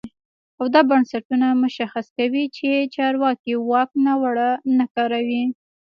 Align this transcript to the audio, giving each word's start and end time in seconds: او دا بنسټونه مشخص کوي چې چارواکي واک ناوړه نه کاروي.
او 0.59 0.65
دا 0.73 0.81
بنسټونه 0.89 1.47
مشخص 1.63 2.05
کوي 2.17 2.43
چې 2.57 2.69
چارواکي 2.95 3.53
واک 3.69 3.89
ناوړه 4.05 4.49
نه 4.77 4.85
کاروي. 4.93 5.43